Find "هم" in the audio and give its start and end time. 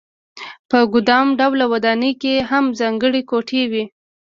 2.49-2.65